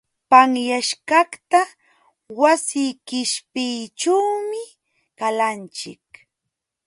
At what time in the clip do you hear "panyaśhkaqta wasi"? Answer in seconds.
0.29-2.85